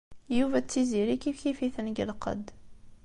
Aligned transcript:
Yuba 0.37 0.57
d 0.59 0.65
Tiziri 0.67 1.15
kifkif-iten 1.21 1.87
deg 1.89 1.97
lqedd. 2.11 2.45